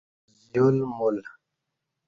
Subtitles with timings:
[0.49, 1.17] زیول مول